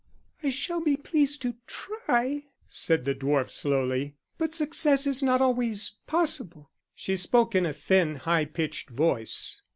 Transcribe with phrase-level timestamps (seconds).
[0.41, 4.15] "I shall be pleased to try," said the dwarf slowly.
[4.39, 9.61] "But success is not always possible." She spoke in a thin high pitched voice.